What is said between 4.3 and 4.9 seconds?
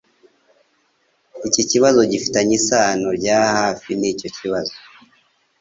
kibazo.